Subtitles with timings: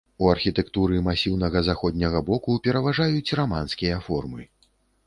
[0.25, 4.53] У архітэктуры масіўнага заходняга боку пераважаюць раманскія формы.